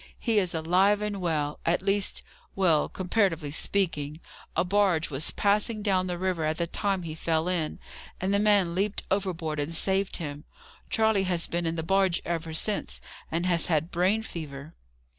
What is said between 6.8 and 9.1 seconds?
he fell in, and the man leaped